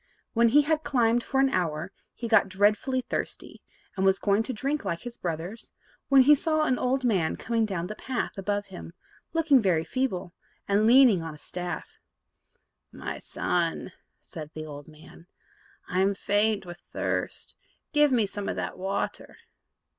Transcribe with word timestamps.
When 0.33 0.47
he 0.49 0.63
had 0.63 0.83
climbed 0.83 1.23
for 1.23 1.39
an 1.39 1.51
hour, 1.51 1.91
he 2.15 2.27
got 2.27 2.49
dreadfully 2.49 3.01
thirsty, 3.01 3.61
and 3.95 4.03
was 4.03 4.17
going 4.17 4.41
to 4.41 4.51
drink 4.51 4.83
like 4.83 5.01
his 5.01 5.15
brothers, 5.15 5.73
when 6.09 6.23
he 6.23 6.33
saw 6.33 6.63
an 6.63 6.79
old 6.79 7.03
man 7.05 7.35
coming 7.37 7.67
down 7.67 7.85
the 7.85 7.93
path 7.93 8.35
above 8.35 8.65
him, 8.73 8.93
looking 9.31 9.61
very 9.61 9.83
feeble, 9.83 10.33
and 10.67 10.87
leaning 10.87 11.21
on 11.21 11.35
a 11.35 11.37
staff. 11.37 11.99
"My 12.91 13.19
son," 13.19 13.91
said 14.19 14.49
the 14.55 14.65
old 14.65 14.87
man, 14.87 15.27
"I 15.87 15.99
am 15.99 16.15
faint 16.15 16.65
with 16.65 16.79
thirst, 16.79 17.53
give 17.93 18.11
me 18.11 18.25
some 18.25 18.49
of 18.49 18.55
that 18.55 18.79
water." 18.79 19.37